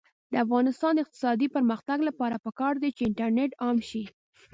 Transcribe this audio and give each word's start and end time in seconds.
د 0.31 0.33
افغانستان 0.45 0.91
د 0.95 0.99
اقتصادي 1.03 1.47
پرمختګ 1.55 1.97
لپاره 2.09 2.35
پکار 2.45 2.73
ده 2.81 2.89
چې 2.97 3.01
انټرنیټ 3.05 3.51
عام 3.63 3.77
شي. 3.89 4.03